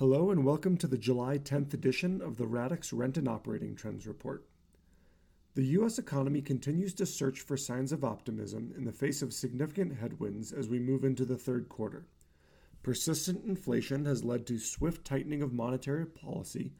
[0.00, 4.06] Hello and welcome to the July 10th edition of the Radix Rent and Operating Trends
[4.06, 4.46] Report.
[5.54, 5.98] The U.S.
[5.98, 10.70] economy continues to search for signs of optimism in the face of significant headwinds as
[10.70, 12.06] we move into the third quarter.
[12.82, 16.72] Persistent inflation has led to swift tightening of monetary policy,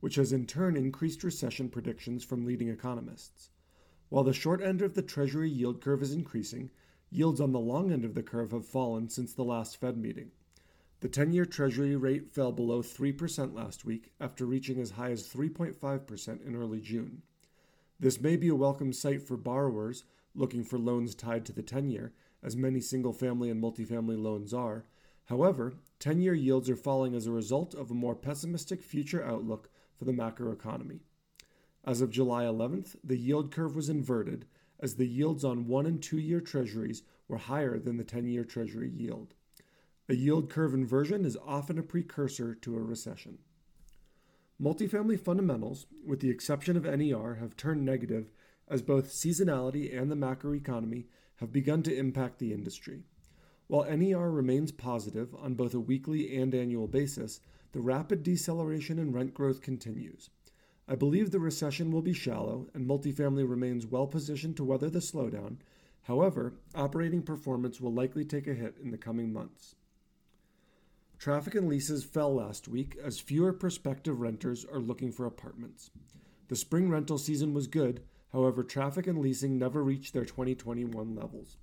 [0.00, 3.48] which has in turn increased recession predictions from leading economists.
[4.10, 6.68] While the short end of the Treasury yield curve is increasing,
[7.08, 10.32] yields on the long end of the curve have fallen since the last Fed meeting.
[11.06, 15.28] The 10 year Treasury rate fell below 3% last week after reaching as high as
[15.28, 17.22] 3.5% in early June.
[18.00, 20.02] This may be a welcome sight for borrowers
[20.34, 22.12] looking for loans tied to the 10 year,
[22.42, 24.84] as many single family and multifamily loans are.
[25.26, 29.70] However, 10 year yields are falling as a result of a more pessimistic future outlook
[29.96, 31.02] for the macroeconomy.
[31.84, 34.44] As of July 11th, the yield curve was inverted
[34.80, 38.42] as the yields on 1 and 2 year treasuries were higher than the 10 year
[38.42, 39.34] treasury yield.
[40.08, 43.38] A yield curve inversion is often a precursor to a recession.
[44.62, 48.30] Multifamily fundamentals, with the exception of NER, have turned negative
[48.68, 53.02] as both seasonality and the macroeconomy have begun to impact the industry.
[53.66, 57.40] While NER remains positive on both a weekly and annual basis,
[57.72, 60.30] the rapid deceleration in rent growth continues.
[60.86, 65.00] I believe the recession will be shallow and multifamily remains well positioned to weather the
[65.00, 65.56] slowdown.
[66.02, 69.74] However, operating performance will likely take a hit in the coming months.
[71.18, 75.90] Traffic and leases fell last week as fewer prospective renters are looking for apartments.
[76.48, 81.56] The spring rental season was good, however, traffic and leasing never reached their 2021 levels.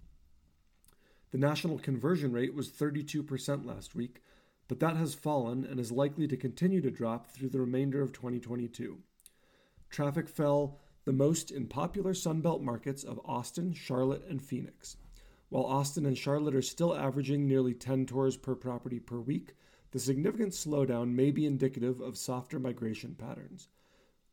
[1.31, 4.21] The national conversion rate was 32% last week,
[4.67, 8.11] but that has fallen and is likely to continue to drop through the remainder of
[8.11, 8.99] 2022.
[9.89, 14.97] Traffic fell the most in popular Sunbelt markets of Austin, Charlotte, and Phoenix.
[15.53, 19.53] While Austin and Charlotte are still averaging nearly 10 tours per property per week,
[19.91, 23.67] the significant slowdown may be indicative of softer migration patterns.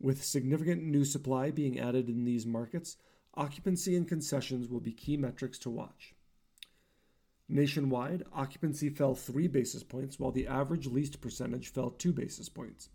[0.01, 2.97] With significant new supply being added in these markets,
[3.35, 6.15] occupancy and concessions will be key metrics to watch.
[7.51, 12.89] Nationwide, occupancy fell 3 basis points while the average leased percentage fell 2 basis points.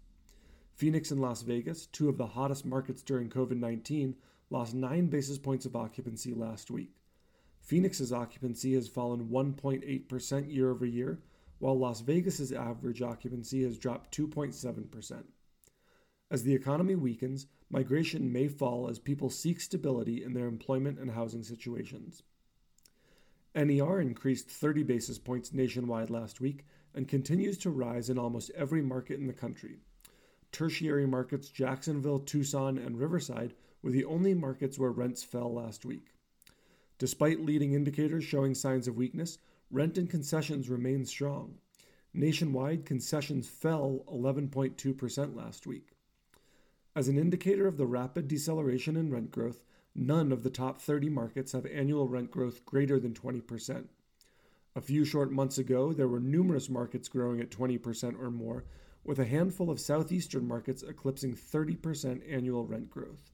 [0.73, 4.15] Phoenix and Las Vegas, two of the hottest markets during COVID 19,
[4.49, 6.95] lost 9 basis points of occupancy last week.
[7.65, 11.19] Phoenix's occupancy has fallen 1.8% year over year,
[11.57, 15.23] while Las Vegas's average occupancy has dropped 2.7%.
[16.29, 21.09] As the economy weakens, migration may fall as people seek stability in their employment and
[21.09, 22.21] housing situations.
[23.55, 28.83] NER increased 30 basis points nationwide last week and continues to rise in almost every
[28.83, 29.79] market in the country.
[30.51, 36.14] Tertiary markets Jacksonville, Tucson, and Riverside were the only markets where rents fell last week.
[36.97, 39.37] Despite leading indicators showing signs of weakness,
[39.69, 41.55] rent and concessions remain strong.
[42.13, 45.91] Nationwide, concessions fell 11.2% last week.
[46.95, 51.09] As an indicator of the rapid deceleration in rent growth, none of the top 30
[51.09, 53.89] markets have annual rent growth greater than 20%.
[54.77, 58.63] A few short months ago, there were numerous markets growing at 20% or more,
[59.03, 63.31] with a handful of southeastern markets eclipsing 30% annual rent growth.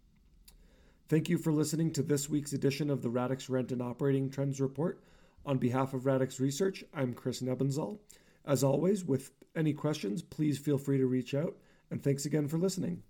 [1.11, 4.61] Thank you for listening to this week's edition of the Radix Rent and Operating Trends
[4.61, 5.03] Report.
[5.45, 7.99] On behalf of Radix Research, I'm Chris Nebenzahl.
[8.45, 11.57] As always, with any questions, please feel free to reach out,
[11.89, 13.03] and thanks again for listening.